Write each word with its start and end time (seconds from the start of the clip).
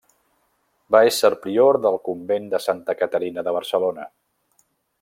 Va 0.95 1.01
ésser 1.09 1.29
prior 1.43 1.79
del 1.83 1.97
Convent 2.09 2.49
de 2.55 2.61
Santa 2.69 2.95
Caterina 3.03 3.45
de 3.49 3.55
Barcelona. 3.59 4.09